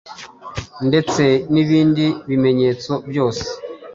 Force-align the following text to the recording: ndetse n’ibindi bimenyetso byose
ndetse 0.87 1.23
n’ibindi 1.53 2.05
bimenyetso 2.29 2.91
byose 3.09 3.45